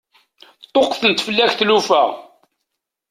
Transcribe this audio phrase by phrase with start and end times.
[0.67, 2.03] Ṭṭuqqtent fell-ak tlufa.